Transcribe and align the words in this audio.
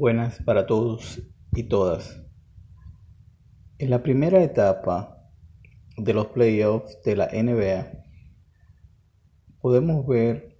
Buenas 0.00 0.42
para 0.44 0.64
todos 0.64 1.20
y 1.52 1.64
todas. 1.64 2.22
En 3.76 3.90
la 3.90 4.02
primera 4.02 4.42
etapa 4.42 5.30
de 5.98 6.14
los 6.14 6.28
playoffs 6.28 7.02
de 7.04 7.16
la 7.16 7.26
NBA, 7.26 8.02
podemos 9.60 10.06
ver 10.06 10.56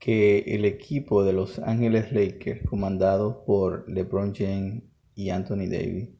que 0.00 0.40
el 0.40 0.64
equipo 0.64 1.22
de 1.22 1.34
Los 1.34 1.60
Ángeles 1.60 2.10
Lakers, 2.10 2.66
comandado 2.68 3.44
por 3.44 3.88
LeBron 3.88 4.34
James 4.34 4.82
y 5.14 5.30
Anthony 5.30 5.68
Davis, 5.70 6.10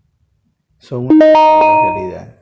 son 0.78 1.06
una 1.06 1.24
realidad. 1.24 2.38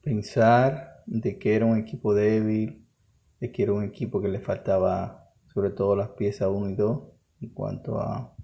Pensar 0.00 1.02
de 1.06 1.40
que 1.40 1.56
era 1.56 1.66
un 1.66 1.76
equipo 1.76 2.14
débil, 2.14 2.86
de 3.40 3.50
que 3.50 3.62
era 3.62 3.72
un 3.72 3.84
equipo 3.84 4.20
que 4.20 4.28
le 4.28 4.40
faltaba 4.40 5.32
sobre 5.52 5.70
todo 5.70 5.96
las 5.96 6.10
piezas 6.10 6.48
1 6.48 6.70
y 6.70 6.74
2 6.74 7.02
en 7.40 7.48
cuanto 7.50 7.98
a 7.98 8.36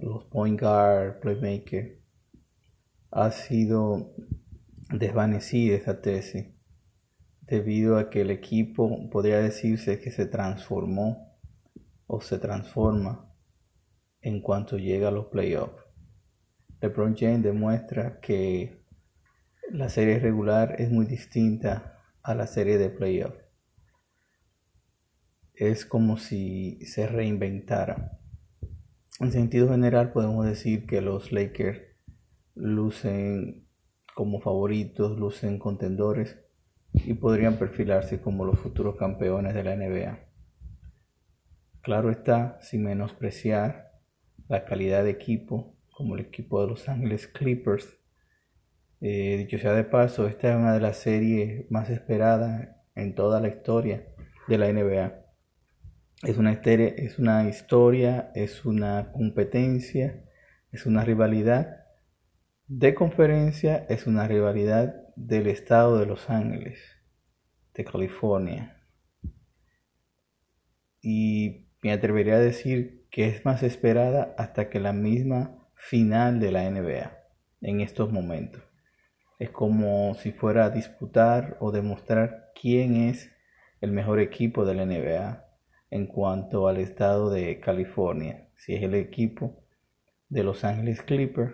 los 0.00 0.24
point 0.24 0.60
guard, 0.60 1.20
playmaker, 1.20 2.00
ha 3.10 3.30
sido 3.30 4.14
desvanecida 4.90 5.76
esa 5.76 6.00
tesis 6.00 6.46
debido 7.42 7.98
a 7.98 8.10
que 8.10 8.22
el 8.22 8.30
equipo 8.30 9.10
podría 9.10 9.38
decirse 9.38 10.00
que 10.00 10.10
se 10.10 10.26
transformó 10.26 11.38
o 12.06 12.20
se 12.20 12.38
transforma 12.38 13.30
en 14.20 14.40
cuanto 14.40 14.78
llega 14.78 15.08
a 15.08 15.12
los 15.12 15.26
playoffs. 15.26 15.82
LeBron 16.80 17.16
James 17.16 17.42
demuestra 17.42 18.20
que 18.20 18.82
la 19.70 19.88
serie 19.88 20.18
regular 20.18 20.76
es 20.78 20.90
muy 20.90 21.06
distinta 21.06 22.00
a 22.22 22.34
la 22.34 22.46
serie 22.46 22.78
de 22.78 22.90
playoffs. 22.90 23.41
Es 25.62 25.86
como 25.86 26.16
si 26.16 26.84
se 26.86 27.06
reinventara. 27.06 28.18
En 29.20 29.30
sentido 29.30 29.68
general 29.68 30.10
podemos 30.10 30.44
decir 30.44 30.86
que 30.86 31.00
los 31.00 31.30
Lakers 31.30 31.80
lucen 32.56 33.68
como 34.12 34.40
favoritos, 34.40 35.16
lucen 35.16 35.60
contendores 35.60 36.36
y 36.92 37.14
podrían 37.14 37.60
perfilarse 37.60 38.20
como 38.20 38.44
los 38.44 38.58
futuros 38.58 38.96
campeones 38.96 39.54
de 39.54 39.62
la 39.62 39.76
NBA. 39.76 40.18
Claro 41.80 42.10
está, 42.10 42.58
sin 42.60 42.82
menospreciar 42.82 43.92
la 44.48 44.64
calidad 44.64 45.04
de 45.04 45.10
equipo, 45.10 45.76
como 45.92 46.16
el 46.16 46.22
equipo 46.22 46.60
de 46.60 46.70
Los 46.70 46.88
Ángeles 46.88 47.28
Clippers. 47.28 48.00
Eh, 49.00 49.36
dicho 49.36 49.58
sea 49.58 49.74
de 49.74 49.84
paso, 49.84 50.26
esta 50.26 50.50
es 50.50 50.56
una 50.56 50.74
de 50.74 50.80
las 50.80 50.96
series 50.96 51.70
más 51.70 51.88
esperadas 51.88 52.68
en 52.96 53.14
toda 53.14 53.40
la 53.40 53.46
historia 53.46 54.08
de 54.48 54.58
la 54.58 54.66
NBA. 54.66 55.21
Es 56.22 56.38
una, 56.38 56.52
historia, 57.48 58.30
es 58.36 58.64
una 58.64 59.10
competencia, 59.10 60.22
es 60.70 60.86
una 60.86 61.04
rivalidad 61.04 61.84
de 62.68 62.94
conferencia, 62.94 63.84
es 63.88 64.06
una 64.06 64.28
rivalidad 64.28 64.94
del 65.16 65.48
estado 65.48 65.98
de 65.98 66.06
Los 66.06 66.30
Ángeles, 66.30 66.78
de 67.74 67.84
California. 67.84 68.80
Y 71.00 71.66
me 71.82 71.90
atrevería 71.90 72.36
a 72.36 72.40
decir 72.40 73.08
que 73.10 73.26
es 73.26 73.44
más 73.44 73.64
esperada 73.64 74.32
hasta 74.38 74.70
que 74.70 74.78
la 74.78 74.92
misma 74.92 75.66
final 75.74 76.38
de 76.38 76.52
la 76.52 76.70
NBA 76.70 77.18
en 77.62 77.80
estos 77.80 78.12
momentos. 78.12 78.62
Es 79.40 79.50
como 79.50 80.14
si 80.14 80.30
fuera 80.30 80.66
a 80.66 80.70
disputar 80.70 81.56
o 81.58 81.72
demostrar 81.72 82.52
quién 82.54 82.94
es 82.94 83.32
el 83.80 83.90
mejor 83.90 84.20
equipo 84.20 84.64
de 84.64 84.74
la 84.74 84.86
NBA 84.86 85.51
en 85.92 86.06
cuanto 86.06 86.68
al 86.68 86.78
estado 86.78 87.30
de 87.30 87.60
California, 87.60 88.48
si 88.56 88.74
es 88.74 88.82
el 88.82 88.94
equipo 88.94 89.62
de 90.30 90.42
Los 90.42 90.64
Ángeles 90.64 91.02
Clippers 91.02 91.52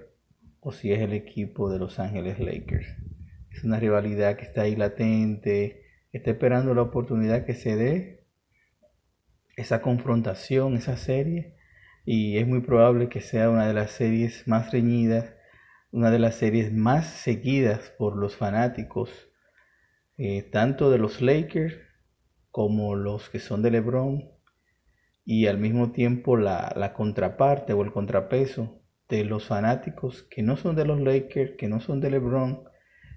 o 0.60 0.70
si 0.70 0.92
es 0.92 1.00
el 1.00 1.12
equipo 1.12 1.68
de 1.68 1.80
Los 1.80 1.98
Ángeles 1.98 2.38
Lakers. 2.38 2.86
Es 3.50 3.64
una 3.64 3.80
rivalidad 3.80 4.36
que 4.36 4.44
está 4.44 4.62
ahí 4.62 4.76
latente, 4.76 5.82
está 6.12 6.30
esperando 6.30 6.72
la 6.72 6.82
oportunidad 6.82 7.46
que 7.46 7.54
se 7.54 7.74
dé 7.74 8.28
esa 9.56 9.82
confrontación, 9.82 10.76
esa 10.76 10.96
serie, 10.96 11.56
y 12.04 12.38
es 12.38 12.46
muy 12.46 12.60
probable 12.60 13.08
que 13.08 13.20
sea 13.20 13.50
una 13.50 13.66
de 13.66 13.74
las 13.74 13.90
series 13.90 14.46
más 14.46 14.70
reñidas, 14.70 15.34
una 15.90 16.12
de 16.12 16.20
las 16.20 16.36
series 16.36 16.72
más 16.72 17.08
seguidas 17.08 17.92
por 17.98 18.16
los 18.16 18.36
fanáticos, 18.36 19.10
eh, 20.16 20.42
tanto 20.42 20.92
de 20.92 20.98
los 20.98 21.20
Lakers 21.20 21.87
como 22.50 22.94
los 22.94 23.28
que 23.30 23.38
son 23.38 23.62
de 23.62 23.70
LeBron 23.70 24.30
y 25.24 25.46
al 25.46 25.58
mismo 25.58 25.92
tiempo 25.92 26.36
la, 26.36 26.92
contraparte 26.96 27.72
o 27.74 27.82
el 27.82 27.92
contrapeso 27.92 28.80
de 29.08 29.24
los 29.24 29.46
fanáticos 29.46 30.22
que 30.24 30.42
no 30.42 30.56
son 30.56 30.74
de 30.74 30.84
los 30.84 31.00
Lakers, 31.00 31.52
que 31.58 31.68
no 31.68 31.80
son 31.80 32.00
de 32.00 32.10
LeBron 32.10 32.64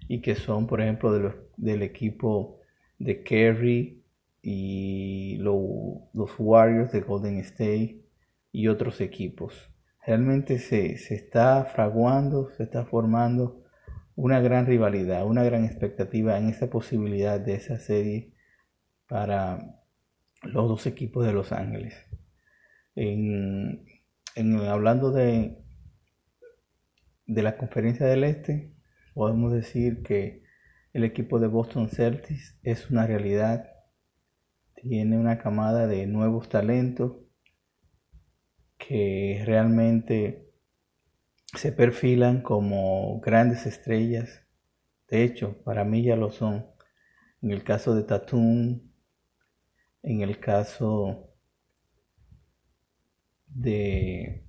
y 0.08 0.22
que 0.22 0.36
son, 0.36 0.68
por 0.68 0.82
ejemplo, 0.82 1.14
de 1.14 1.32
del 1.58 1.84
equipo 1.84 2.60
de 2.98 3.24
Kerry 3.24 4.04
y 4.42 5.38
los 5.38 6.34
Warriors 6.38 6.92
de 6.92 7.02
Golden 7.02 7.38
State 7.38 8.02
y 8.52 8.68
otros 8.68 9.00
equipos. 9.00 9.70
Realmente 10.06 10.60
se, 10.60 10.98
se 10.98 11.16
está 11.16 11.64
fraguando, 11.66 12.50
se 12.58 12.64
está 12.64 12.86
formando 12.86 13.64
una 14.16 14.42
gran 14.42 14.66
rivalidad, 14.66 15.26
una 15.26 15.44
gran 15.44 15.64
expectativa 15.64 16.38
en 16.38 16.50
esa 16.50 16.70
posibilidad 16.70 17.40
de 17.40 17.56
esa 17.56 17.80
serie 17.80 18.34
para 19.12 19.78
los 20.42 20.70
dos 20.70 20.88
equipos 20.88 21.26
de 21.26 21.34
Los 21.34 21.52
Ángeles. 21.52 21.94
En, 22.96 23.86
hablando 24.70 25.12
de, 25.12 25.62
de 27.26 27.44
la 27.44 27.58
conferencia 27.58 28.06
del 28.06 28.24
Este, 28.24 28.74
podemos 29.14 29.52
decir 29.52 30.02
que 30.02 30.44
el 30.94 31.04
equipo 31.04 31.42
de 31.42 31.48
Boston 31.48 31.90
Celtics 31.90 32.58
es 32.64 32.90
una 32.90 33.06
realidad, 33.06 33.70
tiene 34.76 35.18
una 35.18 35.40
camada 35.40 35.88
de 35.88 36.08
nuevos 36.08 36.48
talentos 36.48 37.18
que 38.78 39.44
realmente 39.46 40.54
se 41.54 41.74
perfilan 41.74 42.42
como 42.44 43.20
grandes 43.20 43.66
estrellas. 43.66 44.48
De 45.10 45.24
hecho, 45.24 45.62
para 45.66 45.84
mí 45.84 46.02
ya 46.02 46.16
lo 46.16 46.32
son. 46.32 46.66
En 47.42 47.52
el 47.52 47.66
caso 47.66 47.94
de 47.94 48.04
Tatum, 48.04 48.91
en 50.04 50.22
el 50.22 50.40
caso 50.40 51.30
de, 53.48 54.48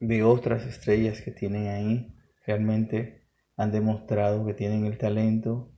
de 0.00 0.22
otras 0.22 0.66
estrellas 0.66 1.20
que 1.20 1.32
tienen 1.32 1.68
ahí, 1.68 2.14
realmente 2.46 3.24
han 3.56 3.72
demostrado 3.72 4.46
que 4.46 4.54
tienen 4.54 4.84
el 4.84 4.98
talento, 4.98 5.72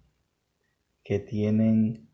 que 1.02 1.18
tienen 1.18 2.10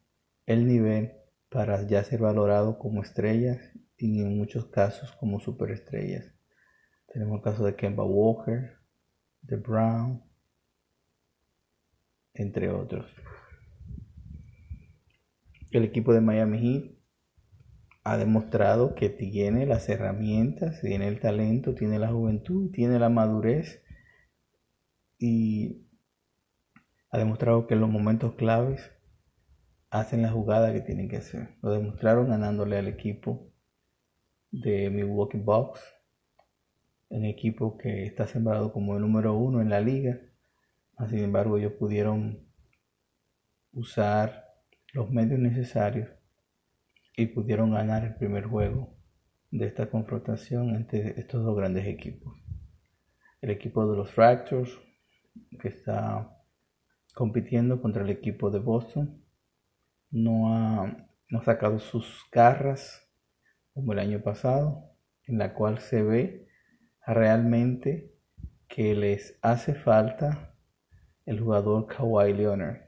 el 0.47 0.67
nivel 0.67 1.13
para 1.49 1.83
ya 1.87 2.05
ser 2.05 2.21
valorados 2.21 2.77
como 2.77 3.03
estrellas 3.03 3.59
y 3.97 4.21
en 4.21 4.37
muchos 4.39 4.67
casos 4.67 5.13
como 5.13 5.41
superestrellas. 5.41 6.33
Tenemos 7.13 7.39
el 7.39 7.43
caso 7.43 7.65
de 7.65 7.75
Kemba 7.75 8.05
Walker, 8.05 8.79
de 9.43 9.57
Brown, 9.57 10.23
entre 12.35 12.71
otros. 12.71 13.07
El 15.77 15.85
equipo 15.85 16.15
de 16.15 16.23
Miami 16.23 16.59
Heat 16.59 16.97
ha 18.03 18.17
demostrado 18.17 18.95
que 18.95 19.11
tiene 19.11 19.67
las 19.67 19.91
herramientas, 19.91 20.81
tiene 20.81 21.07
el 21.07 21.21
talento, 21.21 21.75
tiene 21.75 21.99
la 21.99 22.09
juventud, 22.09 22.71
tiene 22.71 22.99
la 22.99 23.11
madurez 23.11 23.85
y 25.19 25.87
ha 27.11 27.19
demostrado 27.19 27.67
que 27.67 27.75
en 27.75 27.81
los 27.81 27.91
momentos 27.91 28.37
claves 28.37 28.91
hacen 29.91 30.23
la 30.23 30.31
jugada 30.31 30.73
que 30.73 30.81
tienen 30.81 31.11
que 31.11 31.19
hacer. 31.19 31.59
Lo 31.61 31.73
demostraron 31.73 32.31
ganándole 32.31 32.79
al 32.79 32.89
equipo 32.89 33.53
de 34.51 34.89
Milwaukee 34.89 35.37
Bucks, 35.37 35.83
un 37.11 37.27
equipo 37.27 37.77
que 37.77 38.07
está 38.07 38.27
sembrado 38.27 38.73
como 38.73 38.95
el 38.95 39.03
número 39.03 39.35
uno 39.35 39.61
en 39.61 39.69
la 39.69 39.83
liga. 39.83 40.23
Sin 41.11 41.19
embargo, 41.19 41.59
ellos 41.59 41.75
pudieron 41.75 42.49
usar 43.73 44.46
los 44.97 45.11
medios 45.11 45.39
necesarios 45.39 46.09
y 47.19 47.27
pudieron 47.27 47.73
ganar 47.73 48.03
el 48.03 48.15
primer 48.15 48.47
juego 48.47 48.97
de 49.51 49.67
esta 49.67 49.91
confrontación 49.91 50.75
entre 50.75 51.21
estos 51.21 51.45
dos 51.45 51.55
grandes 51.55 51.87
equipos. 51.87 52.33
El 53.43 53.51
equipo 53.51 53.87
de 53.91 53.95
los 53.95 54.11
Fractures, 54.11 54.73
que 55.61 55.69
está 55.69 56.43
compitiendo 57.15 57.83
contra 57.83 58.05
el 58.05 58.09
equipo 58.09 58.51
de 58.51 58.59
Boston, 58.59 59.23
no 60.11 60.55
ha, 60.55 61.09
no 61.29 61.43
sacado 61.43 61.79
sus 61.79 62.25
garras 62.33 63.07
como 63.75 63.93
el 63.93 63.99
año 63.99 64.23
pasado, 64.23 64.97
en 65.27 65.37
la 65.37 65.53
cual 65.53 65.79
se 65.79 66.03
ve 66.03 66.49
realmente 67.07 68.15
que 68.67 68.95
les 68.95 69.39
hace 69.43 69.75
falta 69.75 70.55
el 71.27 71.39
jugador 71.41 71.87
Kawhi 71.87 72.33
Leonard 72.33 72.86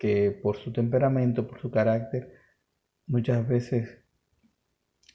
que 0.00 0.30
por 0.30 0.56
su 0.56 0.72
temperamento, 0.72 1.46
por 1.46 1.60
su 1.60 1.70
carácter, 1.70 2.32
muchas 3.06 3.46
veces 3.46 3.98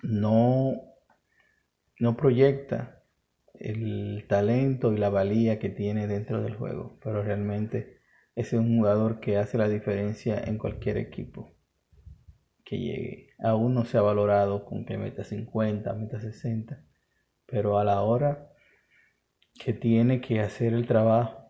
no, 0.03 0.75
no 1.99 2.15
proyecta 2.15 3.03
el 3.55 4.25
talento 4.29 4.93
y 4.93 4.97
la 4.97 5.09
valía 5.09 5.57
que 5.57 5.69
tiene 5.69 6.05
dentro 6.05 6.43
del 6.43 6.55
juego, 6.55 6.99
pero 7.03 7.23
realmente 7.23 7.99
es 8.35 8.53
un 8.53 8.77
jugador 8.77 9.19
que 9.19 9.37
hace 9.37 9.57
la 9.57 9.67
diferencia 9.67 10.39
en 10.39 10.59
cualquier 10.59 10.97
equipo 10.97 11.55
que 12.63 12.77
llegue. 12.77 13.29
Aún 13.39 13.73
no 13.73 13.85
se 13.85 13.97
ha 13.97 14.01
valorado 14.01 14.65
con 14.65 14.85
que 14.85 14.99
meta 14.99 15.23
50, 15.23 15.91
meta 15.93 16.19
60, 16.19 16.85
pero 17.47 17.79
a 17.79 17.83
la 17.83 18.01
hora 18.01 18.51
que 19.59 19.73
tiene 19.73 20.21
que 20.21 20.41
hacer 20.41 20.73
el 20.73 20.85
trabajo, 20.85 21.44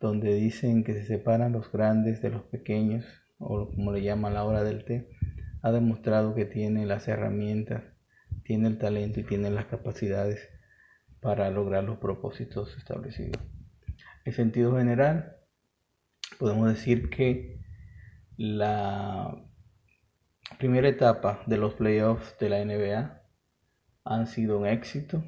donde 0.00 0.34
dicen 0.34 0.84
que 0.84 0.94
se 0.94 1.04
separan 1.04 1.52
los 1.52 1.70
grandes 1.72 2.22
de 2.22 2.30
los 2.30 2.42
pequeños, 2.42 3.04
o 3.38 3.70
como 3.70 3.92
le 3.92 4.02
llaman 4.02 4.34
la 4.34 4.44
hora 4.44 4.62
del 4.62 4.84
té, 4.84 5.10
ha 5.62 5.72
demostrado 5.72 6.34
que 6.34 6.44
tiene 6.44 6.86
las 6.86 7.08
herramientas, 7.08 7.82
tiene 8.44 8.68
el 8.68 8.78
talento 8.78 9.20
y 9.20 9.24
tiene 9.24 9.50
las 9.50 9.66
capacidades 9.66 10.48
para 11.20 11.50
lograr 11.50 11.84
los 11.84 11.98
propósitos 11.98 12.76
establecidos. 12.76 13.42
En 14.24 14.32
sentido 14.32 14.76
general, 14.76 15.36
podemos 16.38 16.68
decir 16.68 17.10
que 17.10 17.60
la 18.36 19.44
primera 20.58 20.88
etapa 20.88 21.42
de 21.46 21.56
los 21.56 21.74
playoffs 21.74 22.36
de 22.38 22.48
la 22.48 22.64
NBA 22.64 23.22
han 24.04 24.26
sido 24.26 24.58
un 24.58 24.66
éxito 24.66 25.24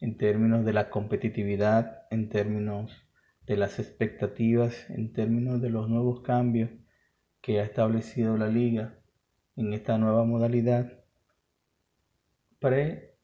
en 0.00 0.16
términos 0.16 0.64
de 0.64 0.72
la 0.72 0.88
competitividad, 0.88 2.06
en 2.10 2.28
términos 2.28 3.05
de 3.46 3.56
las 3.56 3.78
expectativas, 3.78 4.90
en 4.90 5.12
términos 5.12 5.60
de 5.62 5.70
los 5.70 5.88
nuevos 5.88 6.20
cambios 6.22 6.70
que 7.40 7.60
ha 7.60 7.64
establecido 7.64 8.36
la 8.36 8.48
liga 8.48 8.98
en 9.54 9.72
esta 9.72 9.98
nueva 9.98 10.24
modalidad 10.24 11.04
pre, 12.58 13.16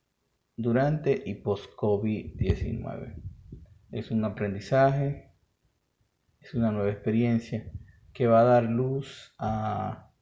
durante 0.57 1.23
y 1.27 1.35
post-COVID-19. 1.35 3.21
Es 3.91 4.11
un 4.11 4.25
aprendizaje, 4.25 5.33
es 6.41 6.55
una 6.55 6.71
nueva 6.71 6.91
experiencia 6.91 7.71
que 8.13 8.27
va 8.27 8.41
a 8.41 8.45
dar 8.45 8.65
luz 8.65 9.35
a, 9.39 10.13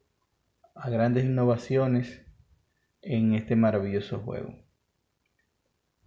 a 0.75 0.91
grandes 0.91 1.25
innovaciones 1.25 2.25
en 3.03 3.35
este 3.35 3.57
maravilloso 3.57 4.21
juego. 4.21 4.55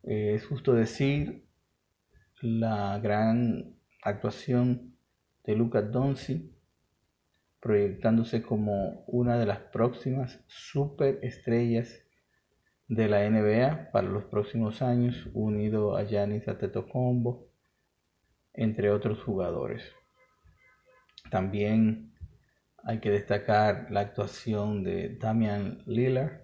es 0.03 0.45
justo 0.45 0.73
decir 0.73 1.47
la 2.41 2.99
gran 2.99 3.72
actuación 4.03 4.97
de 5.43 5.55
Lucas 5.55 5.91
Donzi 5.91 6.53
proyectándose 7.63 8.41
como 8.41 9.05
una 9.07 9.37
de 9.37 9.45
las 9.45 9.59
próximas 9.59 10.43
superestrellas 10.47 12.03
de 12.89 13.07
la 13.07 13.29
NBA 13.29 13.91
para 13.91 14.09
los 14.09 14.25
próximos 14.25 14.81
años, 14.81 15.29
unido 15.33 15.95
a 15.95 16.03
Giannis 16.03 16.45
Antetokounmpo, 16.47 17.47
entre 18.53 18.91
otros 18.91 19.23
jugadores. 19.23 19.81
También 21.31 22.13
hay 22.83 22.99
que 22.99 23.11
destacar 23.11 23.87
la 23.89 24.01
actuación 24.01 24.83
de 24.83 25.15
Damian 25.17 25.81
Lillard, 25.85 26.41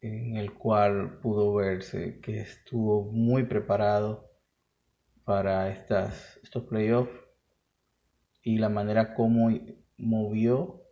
en 0.00 0.36
el 0.36 0.54
cual 0.54 1.20
pudo 1.20 1.54
verse 1.54 2.18
que 2.20 2.40
estuvo 2.40 3.04
muy 3.12 3.44
preparado 3.44 4.29
para 5.30 5.68
estas, 5.68 6.40
estos 6.42 6.64
playoffs 6.64 7.12
y 8.42 8.58
la 8.58 8.68
manera 8.68 9.14
como 9.14 9.48
movió 9.96 10.82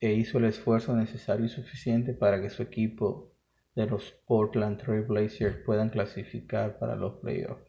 e 0.00 0.12
hizo 0.12 0.36
el 0.36 0.44
esfuerzo 0.44 0.94
necesario 0.94 1.46
y 1.46 1.48
suficiente 1.48 2.12
para 2.12 2.42
que 2.42 2.50
su 2.50 2.62
equipo 2.62 3.32
de 3.74 3.86
los 3.86 4.12
Portland 4.26 4.76
Trail 4.76 5.04
Blazers 5.04 5.64
puedan 5.64 5.88
clasificar 5.88 6.78
para 6.78 6.94
los 6.94 7.20
playoffs. 7.20 7.64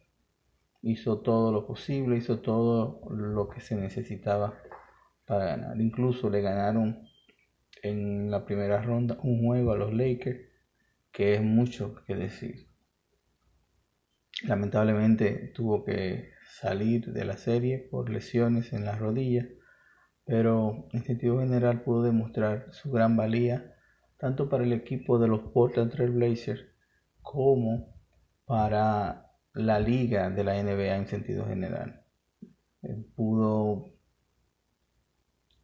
Hizo 0.81 1.21
todo 1.21 1.53
lo 1.53 1.65
posible, 1.65 2.17
hizo 2.17 2.41
todo 2.41 3.09
lo 3.09 3.47
que 3.47 3.61
se 3.61 3.77
necesitaba 3.77 4.61
para 5.25 5.45
ganar. 5.45 5.79
Incluso 5.79 6.29
le 6.29 6.41
ganaron 6.41 7.07
en 7.83 8.29
la 8.29 8.43
primera 8.43 8.81
ronda 8.81 9.17
un 9.23 9.45
juego 9.45 9.71
a 9.71 9.77
los 9.77 9.93
Lakers, 9.93 10.41
que 11.13 11.35
es 11.35 11.41
mucho 11.41 11.95
que 12.05 12.15
decir. 12.15 12.72
Lamentablemente 14.43 15.51
tuvo 15.55 15.83
que 15.83 16.31
salir 16.49 17.13
de 17.13 17.25
la 17.25 17.37
serie 17.37 17.79
por 17.79 18.09
lesiones 18.09 18.73
en 18.73 18.85
las 18.85 18.99
rodillas, 18.99 19.47
pero 20.25 20.87
en 20.91 21.03
sentido 21.03 21.39
general 21.39 21.81
pudo 21.81 22.03
demostrar 22.03 22.67
su 22.71 22.91
gran 22.91 23.15
valía 23.15 23.73
tanto 24.17 24.49
para 24.49 24.63
el 24.63 24.73
equipo 24.73 25.19
de 25.19 25.27
los 25.27 25.41
Portland 25.51 25.91
Trail 25.91 26.11
Blazers 26.11 26.65
como 27.21 27.93
para 28.45 29.31
la 29.53 29.79
liga 29.79 30.29
de 30.29 30.43
la 30.43 30.61
NBA 30.61 30.95
en 30.95 31.07
sentido 31.07 31.45
general. 31.45 32.03
pudo 33.15 33.93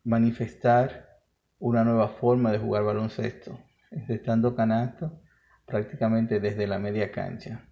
manifestar 0.03 1.21
una 1.59 1.83
nueva 1.83 2.07
forma 2.07 2.51
de 2.51 2.59
jugar 2.59 2.83
baloncesto, 2.83 3.59
estando 4.07 4.55
canasto 4.55 5.21
prácticamente 5.65 6.39
desde 6.39 6.67
la 6.67 6.79
media 6.79 7.11
cancha, 7.11 7.68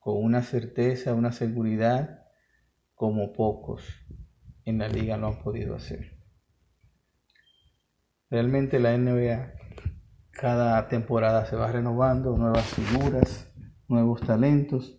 con 0.00 0.16
una 0.16 0.42
certeza, 0.42 1.14
una 1.14 1.30
seguridad 1.30 2.26
como 2.94 3.32
pocos 3.32 3.84
en 4.64 4.78
la 4.78 4.88
liga 4.88 5.16
lo 5.16 5.28
han 5.28 5.42
podido 5.42 5.76
hacer. 5.76 6.18
Realmente 8.30 8.80
la 8.80 8.96
NBA 8.96 9.52
cada 10.32 10.88
temporada 10.88 11.44
se 11.44 11.56
va 11.56 11.70
renovando, 11.70 12.36
nuevas 12.36 12.64
figuras, 12.64 13.52
nuevos 13.88 14.20
talentos 14.22 14.98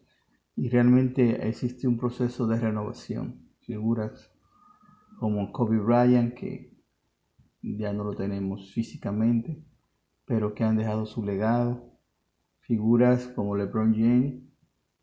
y 0.55 0.69
realmente 0.69 1.47
existe 1.47 1.87
un 1.87 1.97
proceso 1.97 2.45
de 2.45 2.59
renovación. 2.59 3.49
Figuras 3.61 4.31
como 5.19 5.51
Kobe 5.51 5.79
Bryant 5.79 6.35
que 6.35 6.77
ya 7.61 7.93
no 7.93 8.03
lo 8.03 8.13
tenemos 8.13 8.71
físicamente, 8.71 9.63
pero 10.25 10.53
que 10.53 10.63
han 10.63 10.77
dejado 10.77 11.05
su 11.05 11.23
legado. 11.23 11.91
Figuras 12.59 13.27
como 13.27 13.55
LeBron 13.55 13.93
James 13.93 14.50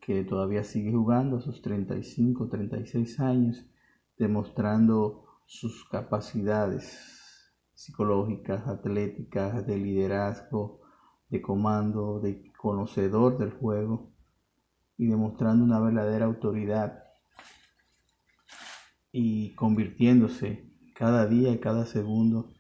que 0.08 0.24
todavía 0.24 0.64
sigue 0.64 0.90
jugando 0.90 1.36
a 1.36 1.40
sus 1.42 1.60
35, 1.60 2.48
36 2.48 3.20
años, 3.20 3.66
demostrando 4.16 5.42
sus 5.44 5.86
capacidades 5.86 7.52
psicológicas, 7.74 8.66
atléticas, 8.66 9.66
de 9.66 9.76
liderazgo, 9.76 10.80
de 11.28 11.42
comando, 11.42 12.20
de 12.20 12.50
conocedor 12.56 13.36
del 13.36 13.50
juego 13.50 14.10
y 14.96 15.08
demostrando 15.08 15.62
una 15.62 15.78
verdadera 15.78 16.24
autoridad 16.24 17.04
y 19.12 19.54
convirtiéndose 19.56 20.72
cada 20.94 21.26
día 21.26 21.50
y 21.50 21.58
cada 21.58 21.84
segundo 21.84 22.54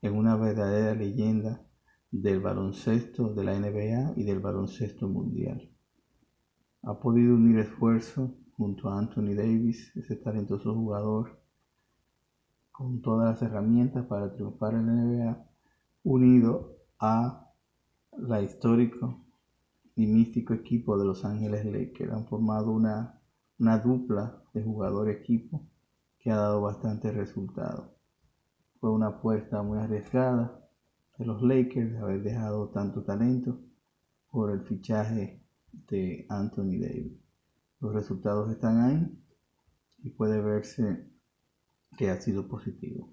en 0.00 0.16
una 0.16 0.36
verdadera 0.36 0.94
leyenda 0.94 1.66
del 2.10 2.40
baloncesto 2.40 3.34
de 3.34 3.44
la 3.44 3.58
NBA 3.58 4.14
y 4.16 4.24
del 4.24 4.40
baloncesto 4.40 5.06
mundial 5.06 5.73
ha 6.86 7.00
podido 7.00 7.34
unir 7.34 7.58
esfuerzo 7.58 8.34
junto 8.56 8.88
a 8.88 8.98
Anthony 8.98 9.34
Davis, 9.34 9.90
ese 9.96 10.16
talentoso 10.16 10.74
jugador, 10.74 11.40
con 12.70 13.00
todas 13.00 13.30
las 13.30 13.42
herramientas 13.42 14.04
para 14.06 14.32
triunfar 14.32 14.74
en 14.74 14.86
la 14.86 14.92
NBA, 14.92 15.46
unido 16.02 16.76
a 16.98 17.50
la 18.18 18.42
histórico 18.42 19.24
y 19.96 20.06
místico 20.06 20.52
equipo 20.52 20.98
de 20.98 21.04
Los 21.04 21.24
Ángeles 21.24 21.64
Lakers. 21.64 22.12
Han 22.12 22.26
formado 22.26 22.72
una, 22.72 23.20
una 23.58 23.78
dupla 23.78 24.42
de 24.52 24.62
jugador-equipo 24.62 25.62
que 26.18 26.30
ha 26.30 26.36
dado 26.36 26.60
bastante 26.60 27.12
resultado. 27.12 27.94
Fue 28.80 28.90
una 28.90 29.08
apuesta 29.08 29.62
muy 29.62 29.78
arriesgada 29.78 30.60
de 31.16 31.24
los 31.24 31.42
Lakers 31.42 31.92
de 31.92 31.98
haber 31.98 32.22
dejado 32.22 32.68
tanto 32.68 33.04
talento 33.04 33.58
por 34.30 34.50
el 34.50 34.62
fichaje 34.62 35.43
de 35.88 36.26
Anthony 36.28 36.78
Davis. 36.80 37.18
Los 37.80 37.94
resultados 37.94 38.50
están 38.50 38.80
ahí 38.80 39.24
y 40.02 40.10
puede 40.10 40.40
verse 40.40 41.10
que 41.96 42.10
ha 42.10 42.20
sido 42.20 42.48
positivo. 42.48 43.12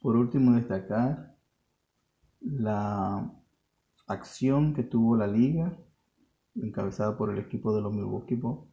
Por 0.00 0.16
último, 0.16 0.52
destacar 0.52 1.36
la 2.40 3.32
acción 4.06 4.74
que 4.74 4.82
tuvo 4.82 5.16
la 5.16 5.26
liga, 5.26 5.76
encabezada 6.54 7.16
por 7.16 7.30
el 7.30 7.38
equipo 7.38 7.74
de 7.74 7.82
los 7.82 7.92
Milwaukee 7.92 8.36
Bucks, 8.36 8.70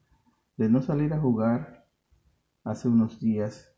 de 0.57 0.69
no 0.69 0.81
salir 0.81 1.13
a 1.13 1.19
jugar 1.19 1.87
hace 2.63 2.87
unos 2.87 3.19
días 3.19 3.75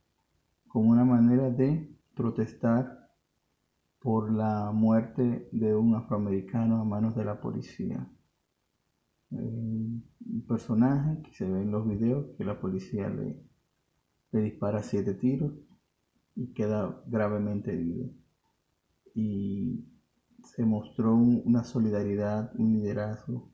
como 0.67 0.89
una 0.89 1.05
manera 1.05 1.49
de 1.49 1.95
protestar 2.15 3.09
por 3.99 4.31
la 4.31 4.71
muerte 4.71 5.49
de 5.51 5.75
un 5.75 5.95
afroamericano 5.95 6.81
a 6.81 6.83
manos 6.83 7.15
de 7.15 7.25
la 7.25 7.39
policía 7.39 8.07
un 9.31 10.45
personaje 10.47 11.21
que 11.23 11.33
se 11.33 11.49
ve 11.49 11.61
en 11.61 11.71
los 11.71 11.87
videos 11.87 12.35
que 12.37 12.45
la 12.45 12.59
policía 12.59 13.09
le, 13.09 13.41
le 14.31 14.41
dispara 14.41 14.83
siete 14.83 15.13
tiros 15.13 15.53
y 16.35 16.53
queda 16.53 17.01
gravemente 17.07 17.73
herido. 17.73 18.09
Y 19.13 19.85
se 20.43 20.65
mostró 20.65 21.15
una 21.15 21.63
solidaridad, 21.63 22.51
un 22.57 22.73
liderazgo 22.73 23.51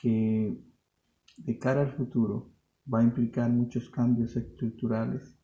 que 0.00 0.62
de 1.38 1.58
cara 1.58 1.82
al 1.82 1.92
futuro 1.92 2.52
va 2.92 3.00
a 3.00 3.04
implicar 3.04 3.50
muchos 3.50 3.88
cambios 3.90 4.36
estructurales 4.36 5.38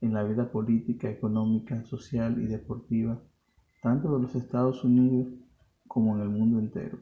en 0.00 0.12
la 0.12 0.22
vida 0.24 0.50
política, 0.50 1.08
económica, 1.08 1.82
social 1.84 2.42
y 2.42 2.46
deportiva, 2.46 3.22
tanto 3.82 4.14
de 4.14 4.22
los 4.22 4.34
Estados 4.34 4.84
Unidos 4.84 5.28
como 5.86 6.16
en 6.16 6.22
el 6.22 6.28
mundo 6.28 6.58
entero. 6.58 6.98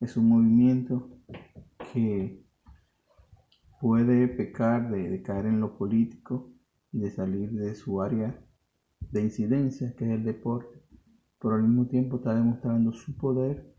Es 0.00 0.16
un 0.16 0.28
movimiento 0.28 1.10
que 1.92 2.42
puede 3.80 4.28
pecar 4.28 4.90
de, 4.90 5.22
caer 5.22 5.46
en 5.46 5.60
lo 5.60 5.76
político 5.76 6.50
y 6.92 7.00
de 7.00 7.10
salir 7.10 7.50
de 7.52 7.74
su 7.74 8.00
área 8.00 8.38
de 9.10 9.22
incidencia, 9.22 9.94
que 9.96 10.06
es 10.06 10.10
el 10.12 10.24
deporte, 10.24 10.82
pero 11.38 11.54
al 11.54 11.62
mismo 11.62 11.86
tiempo 11.86 12.16
está 12.16 12.34
demostrando 12.34 12.92
su 12.92 13.16
poder 13.16 13.74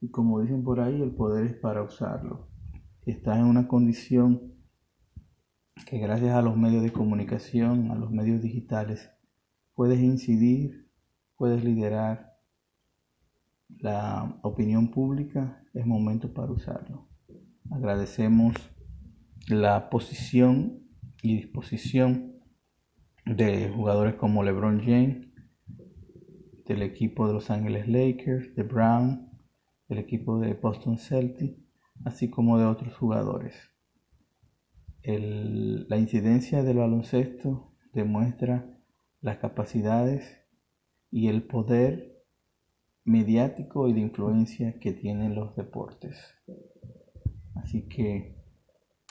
y 0.00 0.10
como 0.10 0.40
dicen 0.40 0.62
por 0.62 0.80
ahí, 0.80 1.02
el 1.02 1.14
poder 1.14 1.46
es 1.46 1.54
para 1.54 1.82
usarlo. 1.82 2.48
Estás 3.04 3.38
en 3.38 3.46
una 3.46 3.66
condición 3.66 4.54
que 5.86 5.98
gracias 5.98 6.34
a 6.34 6.42
los 6.42 6.56
medios 6.56 6.82
de 6.82 6.92
comunicación, 6.92 7.90
a 7.90 7.94
los 7.94 8.10
medios 8.10 8.42
digitales, 8.42 9.10
puedes 9.74 10.00
incidir, 10.00 10.88
puedes 11.36 11.64
liderar 11.64 12.35
la 13.68 14.38
opinión 14.42 14.90
pública, 14.90 15.62
es 15.74 15.86
momento 15.86 16.32
para 16.32 16.52
usarlo. 16.52 17.08
Agradecemos 17.70 18.54
la 19.48 19.90
posición 19.90 20.82
y 21.22 21.36
disposición 21.36 22.36
de 23.24 23.70
jugadores 23.70 24.14
como 24.14 24.42
LeBron 24.42 24.80
James, 24.80 25.28
del 26.64 26.82
equipo 26.82 27.26
de 27.26 27.34
Los 27.34 27.50
Ángeles 27.50 27.88
Lakers, 27.88 28.54
de 28.54 28.62
Brown, 28.62 29.30
del 29.88 29.98
equipo 29.98 30.38
de 30.38 30.54
Boston 30.54 30.98
Celtics, 30.98 31.60
así 32.04 32.28
como 32.28 32.58
de 32.58 32.66
otros 32.66 32.94
jugadores. 32.96 33.54
la 35.02 35.96
incidencia 35.98 36.64
del 36.64 36.78
baloncesto 36.78 37.72
demuestra 37.92 38.76
las 39.20 39.38
capacidades 39.38 40.42
y 41.10 41.28
el 41.28 41.44
poder 41.44 42.15
mediático 43.06 43.88
y 43.88 43.94
de 43.94 44.00
influencia 44.00 44.78
que 44.78 44.92
tienen 44.92 45.34
los 45.34 45.56
deportes. 45.56 46.18
Así 47.54 47.88
que 47.88 48.36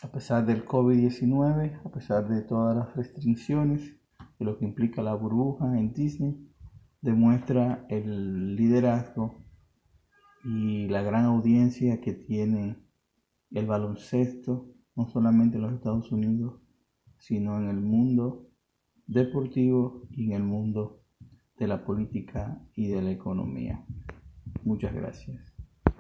a 0.03 0.11
pesar 0.11 0.45
del 0.45 0.65
COVID-19, 0.65 1.81
a 1.83 1.89
pesar 1.89 2.27
de 2.27 2.41
todas 2.41 2.75
las 2.75 2.95
restricciones, 2.95 3.95
de 4.37 4.45
lo 4.45 4.59
que 4.59 4.65
implica 4.65 5.01
la 5.01 5.15
burbuja 5.15 5.79
en 5.79 5.93
Disney, 5.93 6.35
demuestra 7.01 7.85
el 7.89 8.55
liderazgo 8.55 9.45
y 10.43 10.87
la 10.89 11.01
gran 11.01 11.25
audiencia 11.25 12.01
que 12.01 12.13
tiene 12.13 12.77
el 13.51 13.65
baloncesto, 13.65 14.69
no 14.95 15.07
solamente 15.07 15.55
en 15.55 15.63
los 15.63 15.73
Estados 15.73 16.11
Unidos, 16.11 16.59
sino 17.17 17.57
en 17.57 17.69
el 17.69 17.79
mundo 17.79 18.49
deportivo 19.07 20.07
y 20.11 20.25
en 20.25 20.33
el 20.33 20.43
mundo 20.43 21.04
de 21.57 21.67
la 21.67 21.83
política 21.83 22.61
y 22.75 22.87
de 22.87 23.01
la 23.01 23.11
economía. 23.11 23.83
Muchas 24.63 24.93
gracias. 24.93 25.54